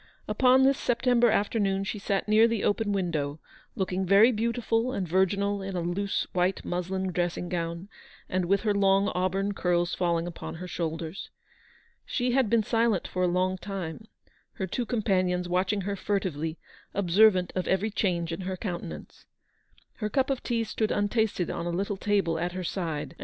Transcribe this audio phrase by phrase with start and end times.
[0.27, 3.39] Upon this September afternoon she sat near the open window,
[3.75, 7.87] looking very beautiful and virginal in a loose white muslin dressing gown,
[8.27, 11.29] and with her long auburn curls falling upon her shoulders.
[12.03, 14.07] She had been silent for a long time:
[14.53, 16.57] her two companions watching her furtively,
[16.95, 19.27] observant of every change in her countenance.
[19.97, 23.19] Her cup of tea stood untasted on a little table at her side, and VOL.